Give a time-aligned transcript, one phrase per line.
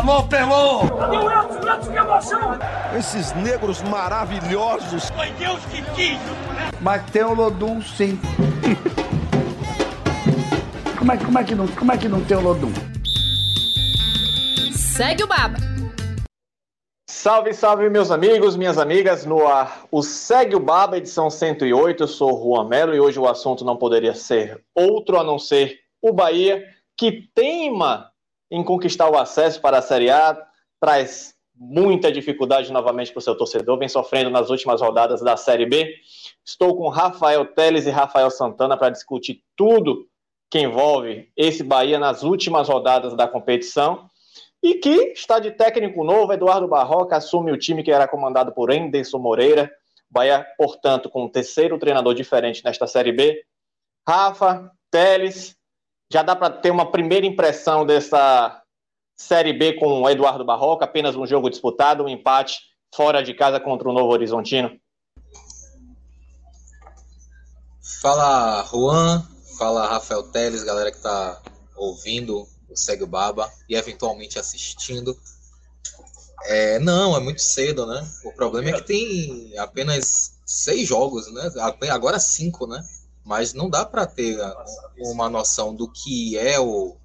[0.00, 0.88] Alô, Pelô!
[0.98, 1.58] Cadê o Edson?
[1.58, 2.40] Edson, que emoção!
[2.98, 5.10] Esses negros maravilhosos.
[5.10, 6.18] Foi Deus que quis?
[6.80, 8.18] Mas tem o Lodum, sim.
[10.98, 12.72] como, é, como, é que não, como é que não tem o Lodum?
[14.72, 15.58] Segue o Baba.
[17.06, 19.82] Salve, salve, meus amigos, minhas amigas, no ar.
[19.90, 22.04] O Segue o Baba, edição 108.
[22.04, 25.38] Eu sou o Juan Melo e hoje o assunto não poderia ser outro a não
[25.38, 26.64] ser o Bahia,
[26.96, 28.09] que teima
[28.50, 30.36] em conquistar o acesso para a Série A,
[30.80, 35.66] traz muita dificuldade novamente para o seu torcedor, vem sofrendo nas últimas rodadas da Série
[35.66, 35.94] B.
[36.44, 40.06] Estou com Rafael Teles e Rafael Santana para discutir tudo
[40.50, 44.08] que envolve esse Bahia nas últimas rodadas da competição
[44.62, 48.70] e que está de técnico novo, Eduardo Barroca assume o time que era comandado por
[48.70, 49.70] Enderson Moreira.
[50.10, 53.42] Bahia, portanto, com o terceiro treinador diferente nesta Série B.
[54.06, 55.56] Rafa, Teles,
[56.12, 58.60] já dá para ter uma primeira impressão dessa
[59.16, 62.58] Série B com o Eduardo Barroca, apenas um jogo disputado, um empate
[62.94, 64.70] fora de casa contra o Novo Horizontino.
[68.02, 69.22] Fala Juan,
[69.56, 71.40] fala Rafael Teles, galera que está
[71.76, 75.16] ouvindo o Segue o Baba e eventualmente assistindo.
[76.44, 78.08] É, não, é muito cedo, né?
[78.24, 81.52] O problema é que tem apenas seis jogos, né?
[81.90, 82.82] Agora cinco, né?
[83.24, 84.38] Mas não dá para ter
[84.98, 86.96] uma noção do que é o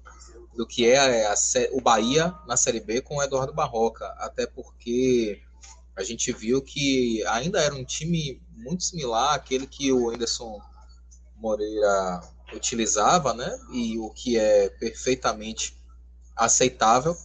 [0.56, 1.34] do que é a,
[1.72, 5.42] o Bahia na Série B com o Eduardo Barroca, até porque
[5.94, 10.58] a gente viu que ainda era um time muito similar àquele que o Anderson
[11.36, 12.20] Moreira
[12.54, 13.58] utilizava, né?
[13.70, 15.76] E o que é perfeitamente
[16.34, 17.16] aceitável,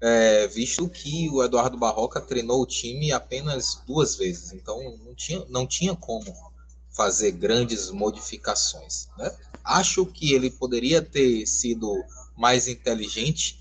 [0.00, 5.44] é, visto que o Eduardo Barroca treinou o time apenas duas vezes, então não tinha,
[5.48, 6.53] não tinha como
[6.94, 9.08] fazer grandes modificações.
[9.18, 9.32] Né?
[9.64, 11.92] Acho que ele poderia ter sido
[12.36, 13.60] mais inteligente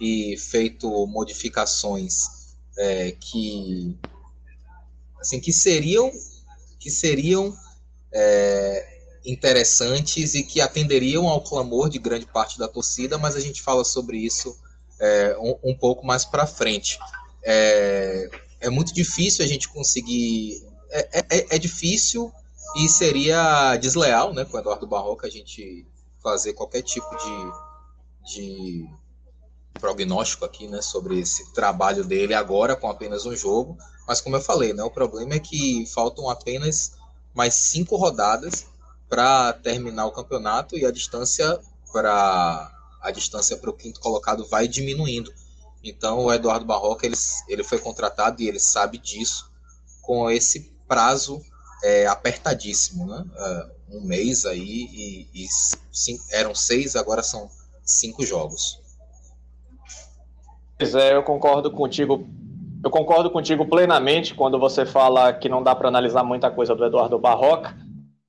[0.00, 3.96] e feito modificações é, que
[5.20, 6.10] assim que seriam
[6.80, 7.56] que seriam
[8.12, 13.62] é, interessantes e que atenderiam ao clamor de grande parte da torcida, mas a gente
[13.62, 14.56] fala sobre isso
[15.00, 16.98] é, um, um, pouco mais para frente.
[17.42, 18.28] É,
[18.60, 20.62] é, muito difícil a gente conseguir.
[20.90, 22.32] É, é, é, difícil
[22.74, 25.86] e seria desleal né, com o Eduardo Barroca a gente
[26.22, 28.88] fazer qualquer tipo de, de
[29.78, 33.76] prognóstico aqui né, sobre esse trabalho dele agora com apenas um jogo.
[34.08, 36.92] Mas como eu falei, né, o problema é que faltam apenas
[37.34, 38.66] mais cinco rodadas
[39.08, 41.60] para terminar o campeonato e a distância
[41.92, 42.70] para
[43.00, 45.32] a distância para o quinto colocado vai diminuindo.
[45.82, 49.52] Então o Eduardo Barroca ele, ele foi contratado e ele sabe disso
[50.00, 51.42] com esse prazo
[51.84, 53.24] é, apertadíssimo, né?
[53.90, 55.46] Uh, um mês aí e, e
[55.92, 57.48] cinco, eram seis, agora são
[57.84, 58.80] cinco jogos.
[60.78, 62.28] Pois é, eu concordo contigo.
[62.82, 66.84] Eu concordo contigo plenamente quando você fala que não dá para analisar muita coisa do
[66.84, 67.74] Eduardo Barroca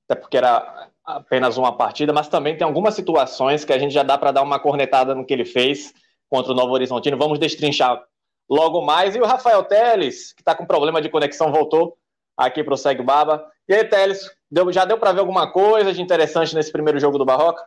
[0.08, 4.02] até porque era apenas uma partida, mas também tem algumas situações que a gente já
[4.02, 5.92] dá para dar uma cornetada no que ele fez
[6.30, 7.18] contra o Novo Horizontino.
[7.18, 8.00] Vamos destrinchar
[8.48, 9.14] logo mais.
[9.14, 11.96] E o Rafael Teles, que está com problema de conexão, voltou
[12.36, 13.50] aqui para o Segue Baba.
[13.68, 17.18] E aí, Teles, deu, já deu para ver alguma coisa de interessante nesse primeiro jogo
[17.18, 17.64] do Barroca?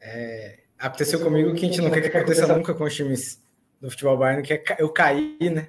[0.00, 3.40] É, aconteceu comigo que a gente não quer que aconteça nunca com os times
[3.80, 5.68] do futebol baiano, que é eu cair, né?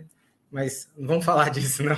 [0.52, 1.98] Mas não vamos falar disso, não.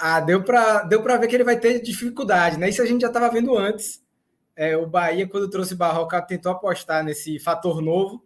[0.00, 2.68] Ah, deu para deu ver que ele vai ter dificuldade, né?
[2.68, 4.02] Isso a gente já estava vendo antes.
[4.56, 8.24] É, o Bahia, quando trouxe Barroca, tentou apostar nesse fator novo.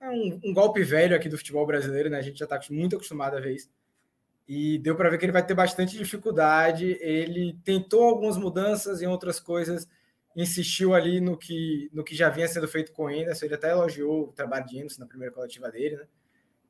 [0.00, 2.18] É um, um, golpe velho aqui do futebol brasileiro, né?
[2.18, 3.70] A gente já está muito acostumado a ver isso.
[4.48, 6.98] E deu para ver que ele vai ter bastante dificuldade.
[7.00, 9.88] Ele tentou algumas mudanças em outras coisas,
[10.36, 13.46] insistiu ali no que, no que já vinha sendo feito com o Anderson.
[13.46, 16.06] Ele até elogiou o trabalho de Anderson na primeira coletiva dele, né?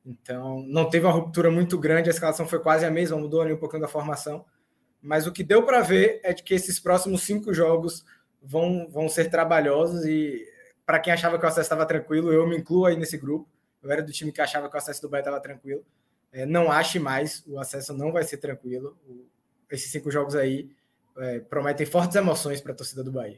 [0.05, 3.51] Então, não teve uma ruptura muito grande, a escalação foi quase a mesma, mudou ali
[3.51, 4.45] um pouquinho da formação.
[5.01, 8.05] Mas o que deu para ver é de que esses próximos cinco jogos
[8.41, 10.45] vão, vão ser trabalhosos e
[10.87, 13.45] para quem achava que o acesso estava tranquilo, eu me incluo aí nesse grupo.
[13.83, 15.83] Eu era do time que achava que o acesso do Bahia estava tranquilo.
[16.31, 18.97] É, não ache mais, o acesso não vai ser tranquilo.
[19.05, 19.25] O,
[19.69, 20.71] esses cinco jogos aí
[21.17, 23.37] é, prometem fortes emoções para a torcida do Bahia.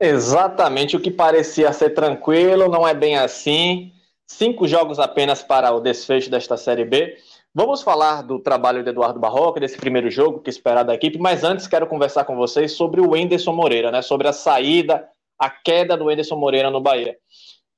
[0.00, 3.92] Exatamente o que parecia ser tranquilo, não é bem assim.
[4.26, 7.18] Cinco jogos apenas para o desfecho desta Série B.
[7.54, 11.44] Vamos falar do trabalho de Eduardo Barroca, desse primeiro jogo que esperar da equipe, mas
[11.44, 14.00] antes quero conversar com vocês sobre o Enderson Moreira, né?
[14.00, 15.06] Sobre a saída,
[15.38, 17.14] a queda do Enderson Moreira no Bahia.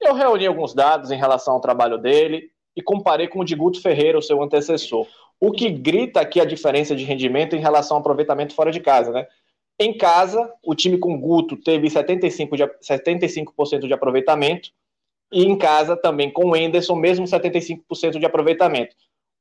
[0.00, 3.82] Eu reuni alguns dados em relação ao trabalho dele e comparei com o de Guto
[3.82, 5.08] Ferreira, o seu antecessor.
[5.40, 9.10] O que grita aqui a diferença de rendimento em relação ao aproveitamento fora de casa,
[9.10, 9.26] né?
[9.76, 13.54] Em casa, o time com Guto teve 75%, de, 75
[13.88, 14.70] de aproveitamento,
[15.32, 18.94] e em casa também com o Enderson, mesmo 75% de aproveitamento.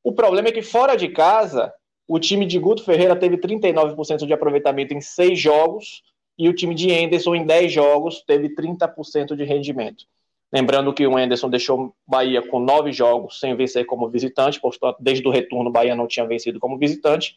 [0.03, 1.73] O problema é que fora de casa,
[2.07, 6.03] o time de Guto Ferreira teve 39% de aproveitamento em seis jogos,
[6.37, 10.05] e o time de Enderson, em 10 jogos, teve 30% de rendimento.
[10.51, 15.27] Lembrando que o Enderson deixou Bahia com nove jogos sem vencer como visitante, portanto, desde
[15.27, 17.35] o retorno, Bahia não tinha vencido como visitante.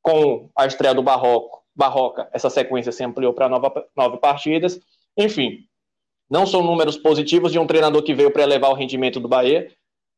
[0.00, 4.80] Com a estreia do Barroco, Barroca, essa sequência se ampliou para nove partidas.
[5.16, 5.66] Enfim,
[6.30, 9.72] não são números positivos de um treinador que veio para elevar o rendimento do Bahia.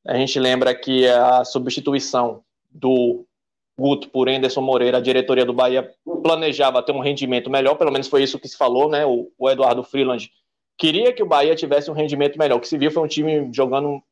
[0.07, 3.25] A gente lembra que a substituição do
[3.79, 5.93] Guto por Enderson Moreira, a diretoria do Bahia
[6.23, 9.07] planejava ter um rendimento melhor, pelo menos foi isso que se falou, né?
[9.07, 10.31] O, o Eduardo Freeland
[10.77, 12.57] queria que o Bahia tivesse um rendimento melhor.
[12.57, 14.03] O que se viu foi um time jogando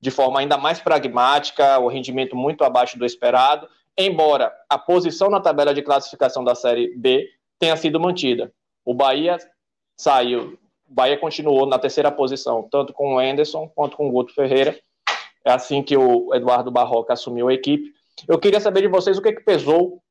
[0.00, 5.40] de forma ainda mais pragmática, o rendimento muito abaixo do esperado, embora a posição na
[5.40, 7.28] tabela de classificação da Série B
[7.58, 8.50] tenha sido mantida.
[8.84, 9.36] O Bahia
[9.98, 10.58] saiu,
[10.88, 14.78] o Bahia continuou na terceira posição, tanto com o Enderson quanto com o Guto Ferreira.
[15.44, 17.92] É assim que o Eduardo Barroca assumiu a equipe.
[18.28, 20.02] Eu queria saber de vocês o que, que pesou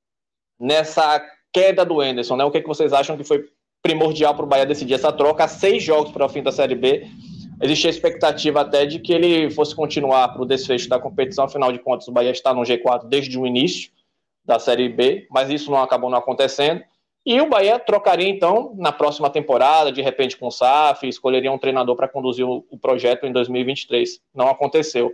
[0.60, 1.22] nessa
[1.54, 2.44] queda do Enderson, né?
[2.44, 3.46] O que, que vocês acham que foi
[3.82, 5.48] primordial para o Bahia decidir essa troca?
[5.48, 7.08] Seis jogos para o fim da Série B.
[7.62, 11.72] Existia a expectativa até de que ele fosse continuar para o desfecho da competição, afinal
[11.72, 13.92] de contas, o Bahia está no G4 desde o início
[14.46, 16.82] da Série B, mas isso não acabou não acontecendo.
[17.26, 21.58] E o Bahia trocaria, então, na próxima temporada, de repente com o SAF, escolheria um
[21.58, 24.22] treinador para conduzir o, projeto em 2023.
[24.34, 25.14] Não aconteceu.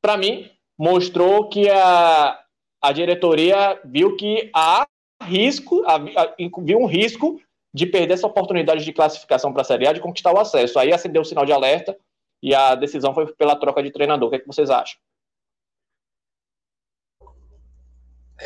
[0.00, 2.38] Para mim, mostrou que a,
[2.80, 4.86] a diretoria viu que há
[5.22, 5.82] risco,
[6.62, 7.40] viu um risco
[7.74, 10.78] de perder essa oportunidade de classificação para a Série A, de conquistar o acesso.
[10.78, 11.96] Aí acendeu o sinal de alerta
[12.42, 14.28] e a decisão foi pela troca de treinador.
[14.28, 14.98] O que, é que vocês acham?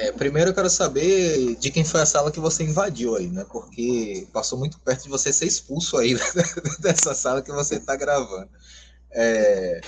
[0.03, 3.45] É, primeiro eu quero saber de quem foi a sala que você invadiu aí, né?
[3.51, 6.17] Porque passou muito perto de você ser expulso aí
[6.81, 8.49] dessa sala que você está gravando.
[9.11, 9.81] É...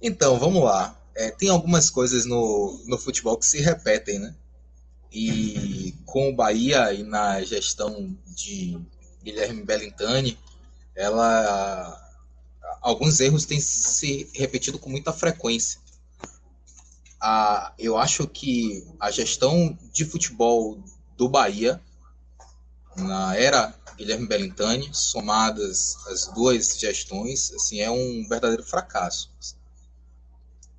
[0.00, 4.32] Então, vamos lá é, tem algumas coisas no, no futebol que se repetem, né?
[5.12, 8.78] E com o Bahia e na gestão de
[9.20, 10.38] Guilherme Bellintani,
[10.94, 12.04] ela
[12.80, 15.80] alguns erros têm se repetido com muita frequência.
[17.20, 20.82] Ah, eu acho que a gestão de futebol
[21.16, 21.80] do Bahia
[22.96, 29.30] na era Guilherme Bellintani, somadas as duas gestões, assim, é um verdadeiro fracasso.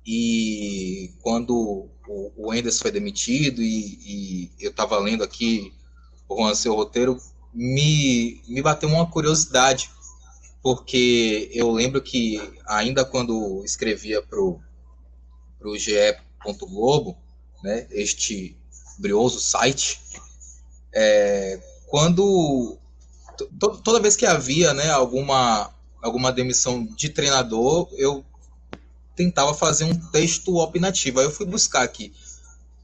[0.06, 5.74] E quando o, o Enders foi demitido e, e eu estava lendo aqui
[6.26, 7.20] o seu roteiro,
[7.52, 9.90] me, me bateu uma curiosidade,
[10.62, 14.58] porque eu lembro que ainda quando escrevia para o
[15.76, 16.16] GE.
[16.44, 17.16] Globo,
[17.62, 18.56] né, este
[18.98, 20.00] brioso site,
[20.92, 22.78] é, quando
[23.82, 25.70] toda vez que havia né, alguma,
[26.02, 28.24] alguma demissão de treinador, eu
[29.16, 31.20] tentava fazer um texto opinativo.
[31.20, 32.12] Aí eu fui buscar aqui,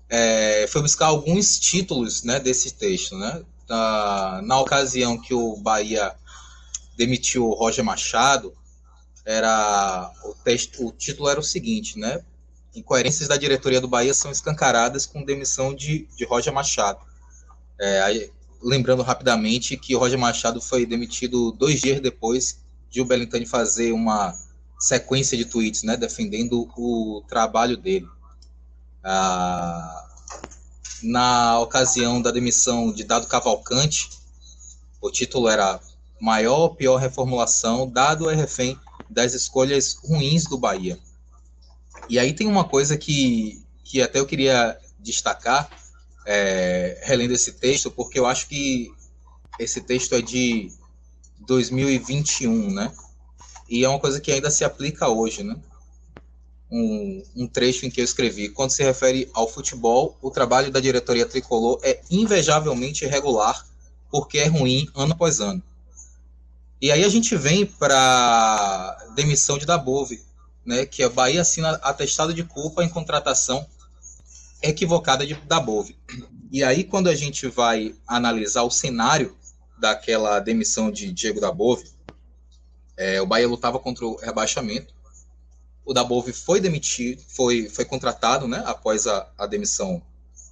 [0.08, 3.16] é, fui buscar alguns títulos né, desse texto.
[3.16, 3.42] Né?
[3.68, 6.14] Na, na ocasião que o Bahia
[6.96, 8.54] demitiu o Roger Machado,
[9.24, 12.22] era o texto, o título era o seguinte, né?
[12.76, 17.00] Incoerências da diretoria do Bahia são escancaradas com demissão de, de Roger Machado.
[17.80, 18.30] É, aí,
[18.62, 22.58] lembrando rapidamente que Roger Machado foi demitido dois dias depois
[22.90, 24.34] de o Belintani fazer uma
[24.78, 28.06] sequência de tweets, né, defendendo o trabalho dele.
[29.02, 30.04] Ah,
[31.02, 34.10] na ocasião da demissão de Dado Cavalcante,
[35.00, 35.80] o título era
[36.20, 38.78] Maior ou Pior Reformulação, Dado é refém
[39.08, 40.98] das escolhas ruins do Bahia.
[42.08, 45.68] E aí tem uma coisa que, que até eu queria destacar,
[46.26, 48.92] é, relendo esse texto, porque eu acho que
[49.58, 50.70] esse texto é de
[51.40, 52.92] 2021, né?
[53.68, 55.56] E é uma coisa que ainda se aplica hoje, né?
[56.70, 58.48] Um, um, trecho em que eu escrevi.
[58.48, 63.64] Quando se refere ao futebol, o trabalho da diretoria tricolor é invejavelmente irregular,
[64.10, 65.62] porque é ruim ano após ano.
[66.80, 70.22] E aí a gente vem para demissão de Dabove,
[70.66, 73.66] né, que a Bahia assina atestado de culpa em contratação
[74.60, 75.96] equivocada de Dabove.
[76.50, 79.36] E aí quando a gente vai analisar o cenário
[79.78, 81.88] daquela demissão de Diego Dabove,
[82.96, 84.94] é, o Bahia lutava contra o rebaixamento.
[85.84, 90.02] O Dabove foi demitido, foi, foi contratado né, após a, a demissão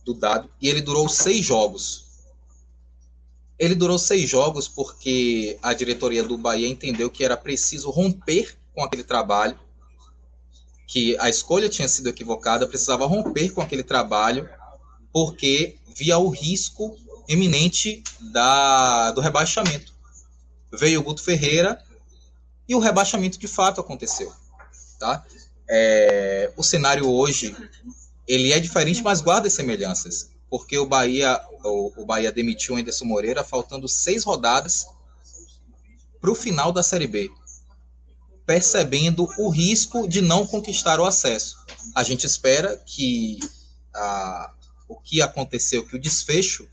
[0.04, 2.04] do Dado, e ele durou seis jogos.
[3.59, 8.83] Ele durou seis jogos porque a diretoria do Bahia entendeu que era preciso romper com
[8.83, 9.59] aquele trabalho,
[10.87, 14.49] que a escolha tinha sido equivocada, precisava romper com aquele trabalho,
[15.12, 16.97] porque via o risco
[17.29, 19.93] eminente da, do rebaixamento.
[20.73, 21.83] Veio o Guto Ferreira
[22.69, 24.33] e o rebaixamento de fato aconteceu.
[24.99, 25.25] Tá?
[25.69, 27.57] É, o cenário hoje
[28.26, 33.05] ele é diferente, mas guarda semelhanças, porque o Bahia, o, o Bahia demitiu o Anderson
[33.05, 34.87] Moreira faltando seis rodadas
[36.21, 37.31] para o final da Série B,
[38.47, 41.57] percebendo o risco de não conquistar o acesso.
[41.95, 43.39] A gente espera que
[43.95, 44.53] a,
[44.89, 46.69] o que aconteceu, que o desfecho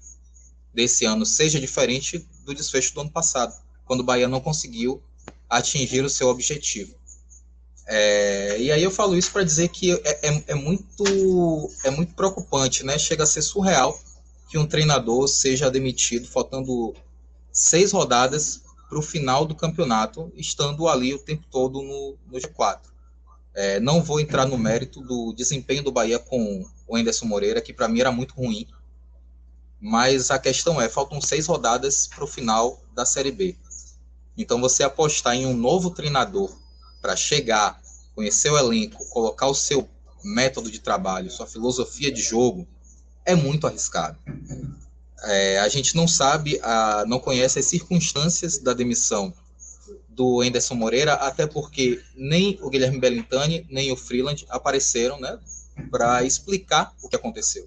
[0.73, 3.53] desse ano seja diferente do desfecho do ano passado,
[3.85, 5.01] quando o Bahia não conseguiu
[5.49, 6.95] atingir o seu objetivo.
[7.87, 12.13] É, e aí eu falo isso para dizer que é, é, é, muito é muito
[12.13, 12.97] preocupante, né?
[12.97, 13.99] Chega a ser surreal
[14.49, 16.93] que um treinador seja demitido faltando
[17.51, 22.81] seis rodadas para o final do campeonato, estando ali o tempo todo no, no G4.
[23.53, 27.71] É, não vou entrar no mérito do desempenho do Bahia com o Anderson Moreira, que
[27.71, 28.67] para mim era muito ruim,
[29.79, 33.55] mas a questão é, faltam seis rodadas para o final da Série B.
[34.37, 36.53] Então você apostar em um novo treinador
[37.01, 37.81] para chegar,
[38.13, 39.87] conhecer o elenco, colocar o seu
[40.21, 42.67] método de trabalho, sua filosofia de jogo,
[43.23, 44.17] é muito arriscado.
[45.23, 49.33] É, a gente não sabe, a, não conhece as circunstâncias da demissão
[50.09, 55.39] do Anderson Moreira, até porque nem o Guilherme Bellintani, nem o Freeland apareceram né,
[55.89, 57.65] para explicar o que aconteceu.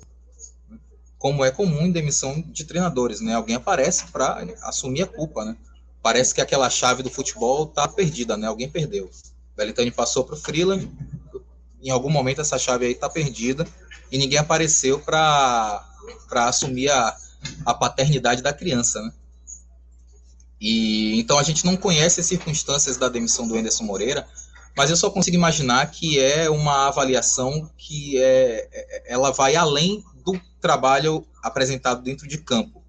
[1.19, 3.35] Como é comum em demissão de treinadores, né?
[3.35, 5.57] Alguém aparece para assumir a culpa, né?
[6.05, 8.47] parece que aquela chave do futebol está perdida, né?
[8.47, 9.11] Alguém perdeu.
[9.57, 10.87] Belintani passou para o Freeland,
[11.83, 13.67] em algum momento essa chave aí está perdida
[14.13, 15.83] e ninguém apareceu para
[16.31, 17.17] assumir a,
[17.65, 19.13] a paternidade da criança, né?
[20.61, 24.27] E então a gente não conhece as circunstâncias da demissão do Anderson Moreira,
[24.77, 30.03] mas eu só consigo imaginar que é uma avaliação que é, é ela vai além
[30.25, 32.85] do trabalho apresentado dentro de campo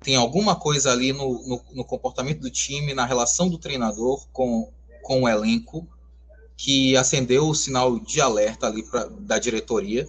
[0.00, 4.70] tem alguma coisa ali no, no, no, comportamento do time, na relação do treinador com,
[5.02, 5.86] com o elenco,
[6.56, 10.08] que acendeu o sinal de alerta ali pra, da diretoria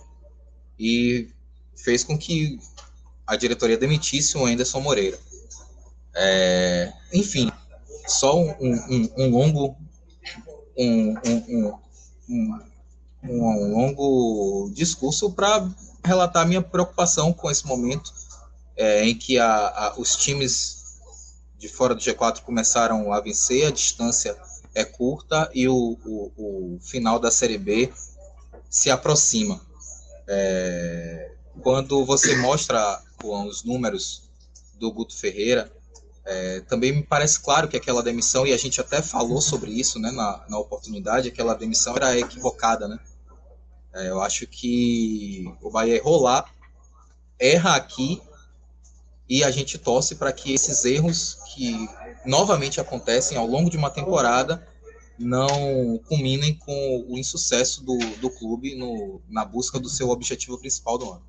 [0.80, 1.30] e
[1.76, 2.60] fez com que
[3.30, 5.20] a diretoria demitisse o Anderson Moreira.
[6.16, 7.52] É, enfim,
[8.08, 9.78] só um, um, um longo
[10.76, 11.16] um,
[13.24, 15.70] um, longo discurso para
[16.04, 18.12] relatar minha preocupação com esse momento
[18.76, 20.98] é, em que a, a, os times
[21.60, 24.36] de fora do G4 começaram a vencer, a distância
[24.74, 26.32] é curta e o, o,
[26.76, 27.94] o final da Série B
[28.68, 29.62] se aproxima.
[30.28, 31.32] É,
[31.62, 34.30] quando você mostra os números
[34.76, 35.72] do Guto Ferreira,
[36.26, 40.00] é, também me parece claro que aquela demissão, e a gente até falou sobre isso
[40.00, 42.88] né, na, na oportunidade, aquela demissão era equivocada.
[42.88, 43.00] Né?
[43.94, 46.46] É, eu acho que o Bahia errou lá,
[47.40, 48.22] erra aqui
[49.28, 51.88] e a gente torce para que esses erros que
[52.26, 54.68] novamente acontecem ao longo de uma temporada
[55.18, 60.98] não culminem com o insucesso do, do clube no, na busca do seu objetivo principal
[60.98, 61.29] do ano.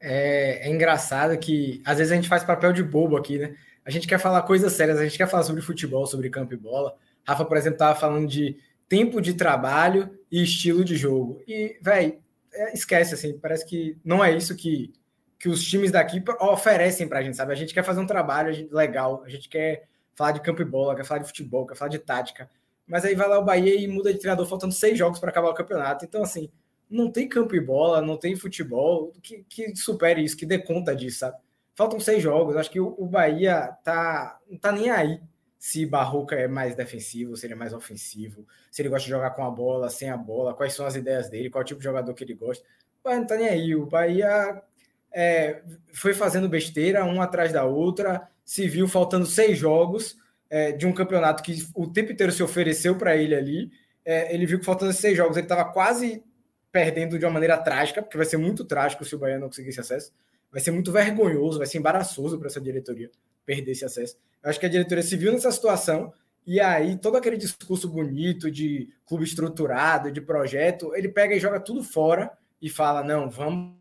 [0.00, 3.56] É, é, engraçado que às vezes a gente faz papel de bobo aqui, né?
[3.84, 6.56] A gente quer falar coisas sérias, a gente quer falar sobre futebol, sobre campo e
[6.56, 6.94] bola.
[7.26, 8.56] Rafa, por exemplo, estava falando de
[8.88, 11.42] tempo de trabalho e estilo de jogo.
[11.46, 12.18] E, velho,
[12.52, 14.92] é, esquece, assim, parece que não é isso que
[15.38, 17.52] que os times daqui oferecem para a gente, sabe?
[17.52, 20.96] A gente quer fazer um trabalho legal, a gente quer falar de campo e bola,
[20.96, 22.50] quer falar de futebol, quer falar de tática.
[22.86, 25.50] Mas aí vai lá o Bahia e muda de treinador faltando seis jogos para acabar
[25.50, 26.04] o campeonato.
[26.04, 26.50] Então, assim,
[26.88, 30.94] não tem campo e bola, não tem futebol que, que supere isso, que dê conta
[30.94, 31.36] disso, sabe?
[31.74, 32.56] Faltam seis jogos.
[32.56, 35.20] Acho que o, o Bahia tá, não tá nem aí
[35.58, 39.30] se Barroca é mais defensivo, se ele é mais ofensivo, se ele gosta de jogar
[39.30, 42.14] com a bola, sem a bola, quais são as ideias dele, qual tipo de jogador
[42.14, 42.64] que ele gosta.
[43.02, 43.74] Bahia não tá nem aí.
[43.74, 44.62] O Bahia
[45.12, 45.62] é,
[45.92, 50.16] foi fazendo besteira, uma atrás da outra, se viu faltando seis jogos
[50.48, 53.70] é, de um campeonato que o tempo inteiro se ofereceu para ele ali.
[54.04, 56.22] É, ele viu que faltando seis jogos, ele estava quase
[56.76, 59.70] perdendo de uma maneira trágica, porque vai ser muito trágico se o Bahia não conseguir
[59.70, 60.12] esse acesso.
[60.52, 63.10] Vai ser muito vergonhoso, vai ser embaraçoso para essa diretoria
[63.46, 64.18] perder esse acesso.
[64.44, 66.12] Eu acho que a diretoria se viu nessa situação
[66.46, 71.58] e aí todo aquele discurso bonito de clube estruturado, de projeto, ele pega e joga
[71.58, 72.30] tudo fora
[72.60, 73.74] e fala: não, vamos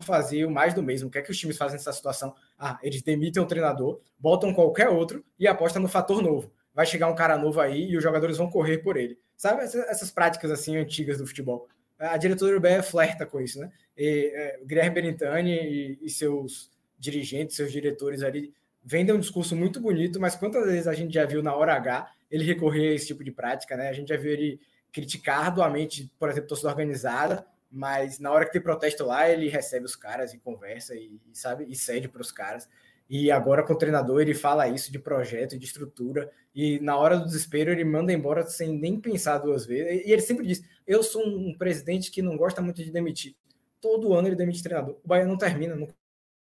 [0.00, 1.06] fazer o mais do mesmo.
[1.06, 2.34] O que é que os times fazem nessa situação?
[2.58, 6.50] Ah, eles demitem o treinador, botam qualquer outro e apostam no fator novo.
[6.74, 9.20] Vai chegar um cara novo aí e os jogadores vão correr por ele.
[9.36, 11.68] Sabe essas práticas assim antigas do futebol?
[12.00, 13.70] A diretoria do BE flerta com isso, né?
[13.96, 18.52] E, é, Guilherme Benintani e, e seus dirigentes, seus diretores ali
[18.82, 22.10] vendem um discurso muito bonito, mas quantas vezes a gente já viu na hora H
[22.30, 23.88] ele recorrer a esse tipo de prática, né?
[23.88, 24.60] A gente já viu ele
[24.92, 29.84] criticar arduamente, por exemplo, torcida organizada, mas na hora que tem protesto lá, ele recebe
[29.84, 32.68] os caras e conversa e, e sabe e cede para os caras.
[33.10, 37.18] E agora com o treinador ele fala isso de projeto, de estrutura, e na hora
[37.18, 40.06] do desespero ele manda embora sem nem pensar duas vezes.
[40.06, 43.34] E ele sempre diz: "Eu sou um presidente que não gosta muito de demitir.
[43.80, 44.96] Todo ano ele demite treinador.
[45.02, 45.88] O Bahia não termina, não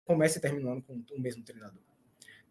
[0.05, 1.81] começa e termina o ano com o mesmo treinador.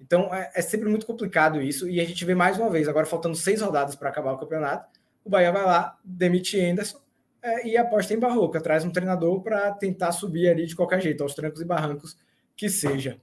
[0.01, 3.07] Então é, é sempre muito complicado isso, e a gente vê mais uma vez, agora
[3.07, 4.89] faltando seis rodadas para acabar o campeonato,
[5.25, 7.01] o Bahia vai lá, demite Anderson
[7.43, 11.23] é, e aposta em Barroca, traz um treinador para tentar subir ali de qualquer jeito,
[11.23, 12.17] aos trancos e barrancos
[12.57, 13.21] que seja.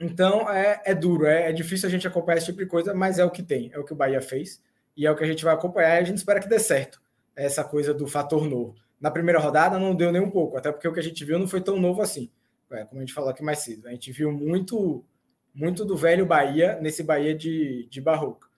[0.00, 3.18] Então é, é duro, é, é, difícil a gente acompanhar esse tipo de coisa, mas
[3.18, 4.62] é o que tem, é o que o Bahia fez
[4.96, 7.00] e é o que a gente vai acompanhar e a gente espera que dê certo
[7.36, 8.74] essa coisa do fator novo.
[8.98, 11.38] Na primeira rodada não deu nem um pouco, até porque o que a gente viu
[11.38, 12.30] não foi tão novo assim,
[12.72, 13.86] é, como a gente falou aqui mais cedo.
[13.86, 15.04] A gente viu muito
[15.52, 18.48] muito do velho Bahia nesse Bahia de, de Barroca.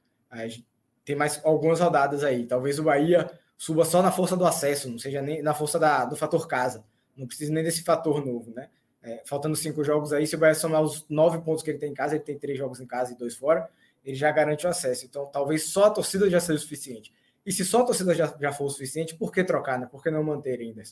[1.04, 2.46] Tem mais algumas rodadas aí.
[2.46, 6.04] Talvez o Bahia suba só na força do acesso, não seja nem na força da,
[6.04, 6.84] do fator casa.
[7.16, 8.68] Não precisa nem desse fator novo, né?
[9.02, 11.90] É, faltando cinco jogos aí, se o Bahia somar os nove pontos que ele tem
[11.90, 13.68] em casa, ele tem três jogos em casa e dois fora,
[14.04, 15.04] ele já garante o acesso.
[15.04, 17.12] Então, talvez só a torcida já seja o suficiente.
[17.44, 19.88] E se só a torcida já, já for o suficiente, por que trocar, né?
[19.90, 20.82] Por que não manter ainda?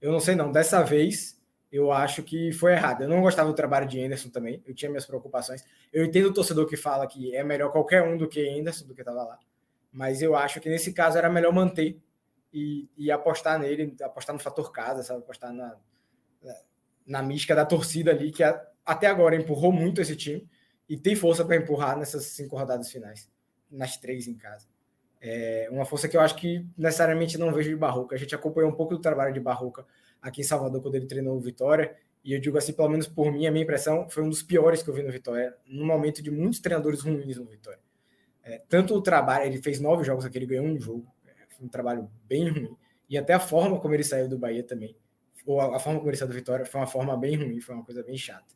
[0.00, 0.52] Eu não sei não.
[0.52, 1.40] Dessa vez,
[1.72, 3.02] eu acho que foi errado.
[3.02, 4.62] Eu não gostava do trabalho de Anderson também.
[4.66, 5.64] Eu tinha minhas preocupações.
[5.92, 8.94] Eu entendo o torcedor que fala que é melhor qualquer um do que Anderson, do
[8.94, 9.38] que estava lá.
[9.90, 11.98] Mas eu acho que nesse caso era melhor manter
[12.52, 15.20] e, e, apostar nele, apostar no fator casa, sabe?
[15.20, 15.76] Apostar na,
[17.06, 20.48] na mística da torcida ali, que a, até agora empurrou muito esse time
[20.88, 23.30] e tem força para empurrar nessas cinco rodadas finais,
[23.70, 24.66] nas três em casa.
[25.20, 28.14] É uma força que eu acho que necessariamente não vejo de Barroca.
[28.14, 29.86] A gente acompanhou um pouco do trabalho de Barroca
[30.20, 31.96] aqui em Salvador quando ele treinou o Vitória.
[32.22, 34.82] E eu digo assim, pelo menos por mim, a minha impressão foi um dos piores
[34.82, 37.80] que eu vi no Vitória, no momento de muitos treinadores ruins no Vitória.
[38.44, 41.06] É, tanto o trabalho, ele fez nove jogos aqui, ele ganhou um jogo
[41.60, 42.76] um trabalho bem ruim.
[43.08, 44.96] E até a forma como ele saiu do Bahia também,
[45.46, 47.74] ou a, a forma como ele saiu do Vitória, foi uma forma bem ruim, foi
[47.74, 48.54] uma coisa bem chata.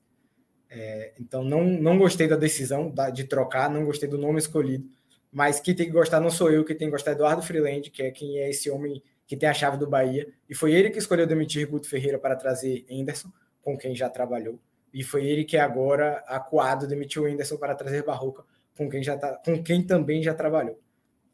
[0.68, 4.88] É, então, não, não gostei da decisão da, de trocar, não gostei do nome escolhido,
[5.32, 7.90] mas quem tem que gostar não sou eu, quem tem que gostar é Eduardo Freeland,
[7.90, 10.90] que é quem é esse homem que tem a chave do Bahia, e foi ele
[10.90, 14.60] que escolheu demitir Guto Ferreira para trazer Henderson, com quem já trabalhou,
[14.92, 18.44] e foi ele que agora, acuado, demitiu Henderson para trazer Barroca,
[18.76, 20.80] com quem, já tá, com quem também já trabalhou.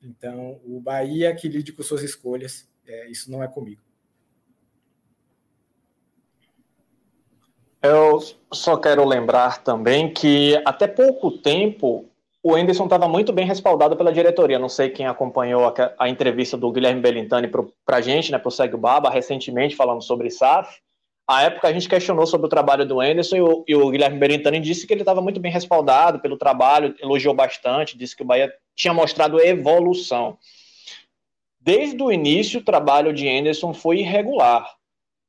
[0.03, 3.83] Então, o Bahia que lide com suas escolhas, é, isso não é comigo.
[7.83, 8.21] Eu
[8.53, 12.07] só quero lembrar também que até pouco tempo
[12.43, 14.59] o Enderson estava muito bem respaldado pela diretoria.
[14.59, 18.49] Não sei quem acompanhou a, a entrevista do Guilherme Belintani para a gente, né, para
[18.49, 20.81] o Segue Baba, recentemente, falando sobre SAF.
[21.29, 24.17] A época a gente questionou sobre o trabalho do Enderson e o, e o Guilherme
[24.17, 28.27] Berintani disse que ele estava muito bem respaldado pelo trabalho, elogiou bastante, disse que o
[28.27, 30.39] Bahia tinha mostrado evolução.
[31.61, 34.76] Desde o início, o trabalho de Enderson foi irregular,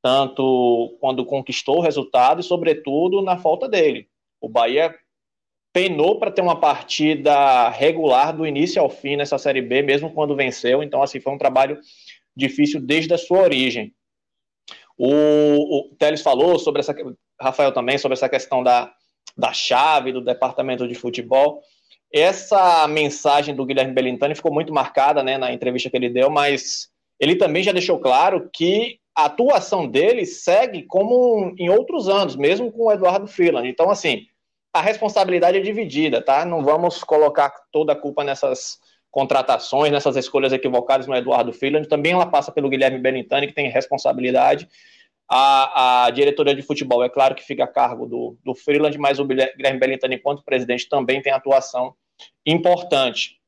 [0.02, 4.08] tanto quando conquistou o resultado e, sobretudo, na falta dele.
[4.40, 4.94] O Bahia
[5.72, 10.36] penou para ter uma partida regular do início ao fim nessa Série B, mesmo quando
[10.36, 10.82] venceu.
[10.82, 11.78] Então, assim, foi um trabalho
[12.36, 13.92] difícil desde a sua origem.
[14.96, 15.10] O,
[15.78, 16.94] o Teles falou sobre essa,
[17.40, 18.92] Rafael também, sobre essa questão da,
[19.36, 21.62] da chave do departamento de futebol.
[22.12, 26.88] Essa mensagem do Guilherme Belintani ficou muito marcada né, na entrevista que ele deu, mas
[27.20, 32.70] ele também já deixou claro que a atuação dele segue como em outros anos, mesmo
[32.70, 33.68] com o Eduardo Freeland.
[33.68, 34.26] Então, assim,
[34.72, 36.44] a responsabilidade é dividida, tá?
[36.44, 38.78] Não vamos colocar toda a culpa nessas
[39.10, 43.68] contratações, nessas escolhas equivocadas no Eduardo Freeland, também ela passa pelo Guilherme Benintani, que tem
[43.68, 44.68] responsabilidade.
[45.28, 49.18] A, a, diretoria de futebol, é claro que fica a cargo do, do Freeland, mas
[49.18, 51.92] o Guilherme Belintani, enquanto presidente, também tem atuação
[52.46, 53.40] importante.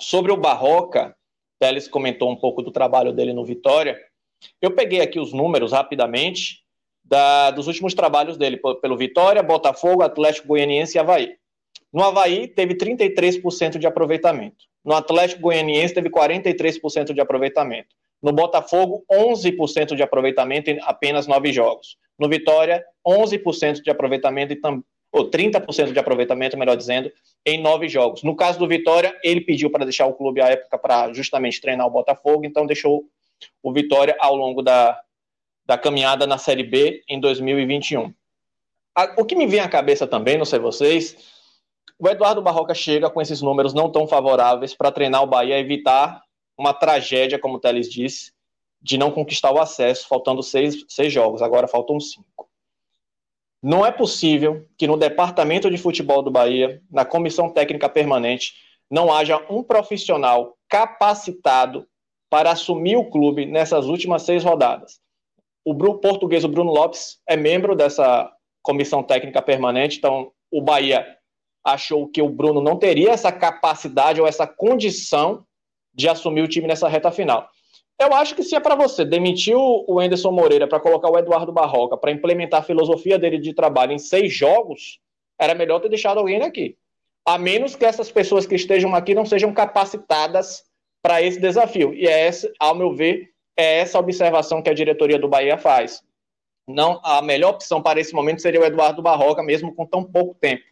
[0.00, 1.14] Sobre o Barroca,
[1.60, 3.96] Teles comentou um pouco do trabalho dele no Vitória.
[4.60, 6.62] Eu peguei aqui os números rapidamente
[7.04, 11.34] da, dos últimos trabalhos dele pelo Vitória, Botafogo, Atlético Goianiense e Havaí.
[11.92, 14.64] No Havaí, teve 33% de aproveitamento.
[14.84, 17.94] No Atlético Goianiense, teve 43% de aproveitamento.
[18.22, 21.96] No Botafogo, 11% de aproveitamento em apenas nove jogos.
[22.18, 24.54] No Vitória, 11% de aproveitamento,
[25.12, 27.12] ou 30% de aproveitamento, melhor dizendo,
[27.44, 28.22] em nove jogos.
[28.22, 31.86] No caso do Vitória, ele pediu para deixar o clube à época para justamente treinar
[31.86, 33.04] o Botafogo, então deixou
[33.62, 35.00] o Vitória ao longo da,
[35.64, 38.12] da caminhada na Série B em 2021.
[39.16, 41.16] O que me vem à cabeça também, não sei vocês,
[41.98, 46.22] o Eduardo Barroca chega com esses números não tão favoráveis para treinar o Bahia evitar
[46.58, 48.32] uma tragédia, como o Teles disse,
[48.80, 52.50] de não conquistar o acesso, faltando seis, seis jogos, agora faltam cinco.
[53.62, 58.54] Não é possível que no departamento de futebol do Bahia, na comissão técnica permanente,
[58.90, 61.86] não haja um profissional capacitado
[62.32, 64.98] para assumir o clube nessas últimas seis rodadas.
[65.66, 71.06] o Bruno português, o Bruno Lopes, é membro dessa comissão técnica permanente, então o Bahia
[71.62, 75.44] achou que o Bruno não teria essa capacidade ou essa condição
[75.92, 77.50] de assumir o time nessa reta final.
[78.00, 81.52] Eu acho que se é para você demitir o Anderson Moreira para colocar o Eduardo
[81.52, 85.00] Barroca para implementar a filosofia dele de trabalho em seis jogos,
[85.38, 86.78] era melhor ter deixado alguém aqui.
[87.26, 90.64] A menos que essas pessoas que estejam aqui não sejam capacitadas
[91.02, 91.92] para esse desafio.
[91.92, 96.02] E é essa, ao meu ver, é essa observação que a diretoria do Bahia faz.
[96.66, 100.34] Não, a melhor opção para esse momento seria o Eduardo Barroca, mesmo com tão pouco
[100.40, 100.62] tempo.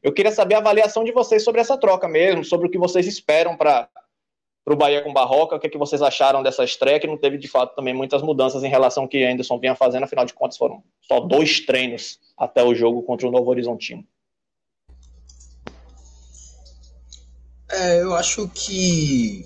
[0.00, 3.06] Eu queria saber a avaliação de vocês sobre essa troca mesmo, sobre o que vocês
[3.06, 3.88] esperam para
[4.64, 7.36] o Bahia com Barroca, o que, é que vocês acharam dessa estreia, que não teve
[7.36, 10.56] de fato também muitas mudanças em relação ao que Anderson vinha fazendo, afinal de contas
[10.56, 14.06] foram só dois treinos até o jogo contra o Novo Horizontino.
[17.70, 19.44] É, eu acho que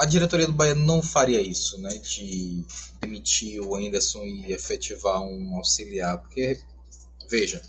[0.00, 1.90] a, diretoria do Bahia não faria isso, né?
[1.98, 2.64] De
[3.00, 6.58] demitir o Anderson e efetivar um auxiliar, porque
[7.28, 7.60] veja,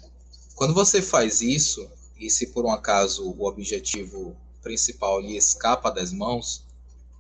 [0.56, 6.14] quando você faz isso e se por um acaso o objetivo principal lhe escapa das
[6.14, 6.64] mãos,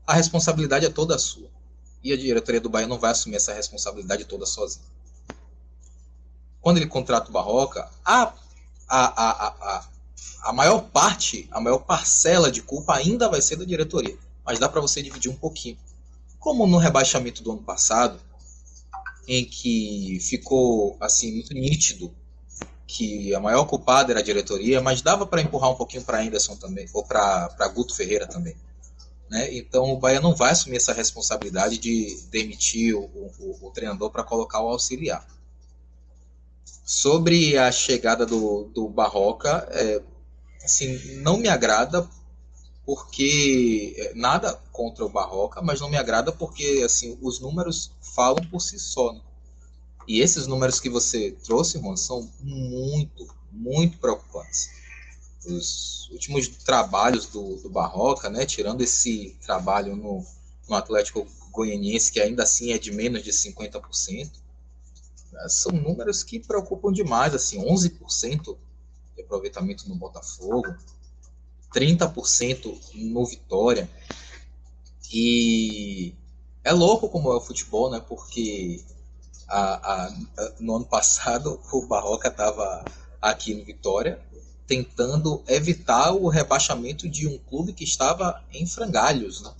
[0.07, 1.49] a responsabilidade é toda sua.
[2.01, 4.85] E a diretoria do Bahia não vai assumir essa responsabilidade toda sozinha.
[6.61, 8.33] Quando ele contrata o Barroca, a,
[8.87, 9.89] a, a, a,
[10.43, 14.17] a maior parte, a maior parcela de culpa ainda vai ser da diretoria
[14.51, 15.77] mas dá para você dividir um pouquinho.
[16.37, 18.19] Como no rebaixamento do ano passado,
[19.25, 22.13] em que ficou assim muito nítido
[22.85, 26.57] que a maior culpada era a diretoria, mas dava para empurrar um pouquinho para Anderson
[26.57, 28.57] também, ou para Guto Ferreira também.
[29.29, 29.55] Né?
[29.55, 34.25] Então o Bahia não vai assumir essa responsabilidade de demitir o, o, o treinador para
[34.25, 35.25] colocar o auxiliar.
[36.83, 40.01] Sobre a chegada do, do Barroca, é,
[40.61, 42.05] assim, não me agrada
[42.85, 48.43] porque é, nada contra o Barroca, mas não me agrada porque assim os números falam
[48.49, 49.13] por si só.
[49.13, 49.21] Né?
[50.07, 54.69] E esses números que você trouxe, Juan, são muito, muito preocupantes.
[55.45, 60.25] Os últimos trabalhos do, do Barroca, né, tirando esse trabalho no,
[60.67, 64.31] no Atlético Goianiense, que ainda assim é de menos de 50%,
[65.31, 68.57] né, são números que preocupam demais, assim, 11%
[69.15, 70.75] de aproveitamento no Botafogo,
[71.73, 73.89] 30% no Vitória.
[75.13, 76.13] E
[76.63, 78.01] é louco como é o futebol, né?
[78.07, 78.83] Porque
[79.47, 80.13] a, a,
[80.59, 82.85] no ano passado o Barroca estava
[83.21, 84.19] aqui no Vitória
[84.67, 89.51] tentando evitar o rebaixamento de um clube que estava em frangalhos, né?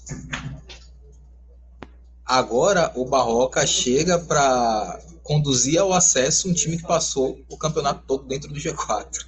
[2.26, 8.24] Agora o Barroca chega para conduzir ao acesso um time que passou o campeonato todo
[8.24, 9.26] dentro do G4.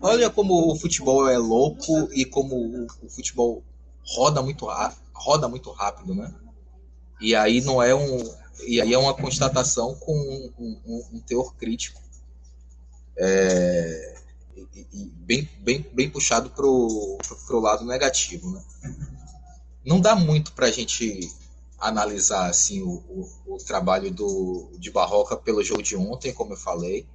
[0.00, 3.62] Olha como o futebol é louco e como o futebol
[4.04, 4.68] roda muito,
[5.12, 6.32] roda muito rápido, né?
[7.20, 8.34] E aí não é um.
[8.66, 10.12] E aí é uma constatação com
[10.58, 12.00] um, um, um teor crítico.
[13.16, 14.14] É,
[14.74, 17.18] e, e bem, bem, bem puxado para o
[17.60, 18.50] lado negativo.
[18.50, 18.62] Né?
[19.84, 21.30] Não dá muito para a gente
[21.78, 26.56] analisar assim, o, o, o, trabalho do, de Barroca pelo jogo de ontem, como eu
[26.56, 27.06] falei.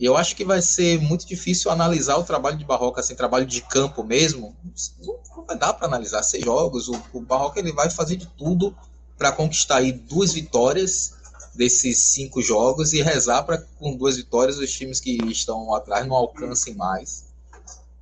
[0.00, 3.60] Eu acho que vai ser muito difícil analisar o trabalho de Barroca, assim, trabalho de
[3.60, 4.56] campo mesmo.
[4.98, 6.88] Não vai dar para analisar seis jogos.
[6.88, 8.74] O, o Barroca ele vai fazer de tudo
[9.18, 11.12] para conquistar aí duas vitórias
[11.54, 16.16] desses cinco jogos e rezar para com duas vitórias os times que estão atrás não
[16.16, 17.26] alcancem mais.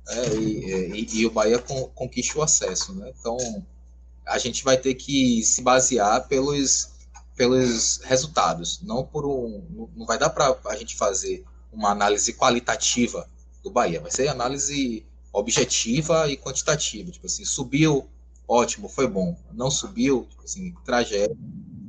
[0.07, 2.93] É, e, e, e, o Bahia con, conquiste o acesso.
[2.93, 3.11] Né?
[3.19, 3.37] Então
[4.25, 6.91] a gente vai ter que se basear pelos,
[7.35, 9.89] pelos resultados, não por um.
[9.97, 13.27] Não vai dar para a gente fazer uma análise qualitativa
[13.63, 17.11] do Bahia, vai ser análise objetiva e quantitativa.
[17.11, 18.07] Tipo assim, subiu,
[18.47, 19.37] ótimo, foi bom.
[19.53, 21.35] Não subiu, tipo assim, tragédia.